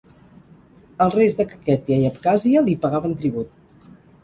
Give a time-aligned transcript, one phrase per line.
[1.05, 3.89] Els reis de Kakhètia i Abkhàzia li pagaven tribut.